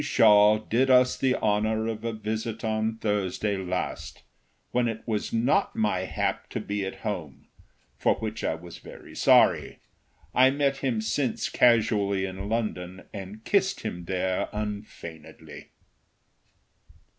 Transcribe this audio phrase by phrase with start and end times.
[0.03, 4.23] Shaw did us the honor of a visit on Thursday last,
[4.71, 7.45] when it was not my hap to be at home,
[7.99, 9.77] for which I was very sorry.
[10.33, 15.69] I met him since casually in London, and kissed him there unfeignedly."